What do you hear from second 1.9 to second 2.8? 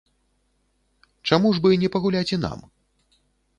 пагуляць і нам?